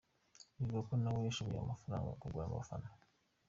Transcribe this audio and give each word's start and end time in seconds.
bivugwa 0.55 0.81
ko 0.87 0.93
nawe 1.01 1.19
yashoye 1.27 1.57
amafaranga 1.61 2.07
mu 2.09 2.15
kugura 2.21 2.45
abafana. 2.47 2.87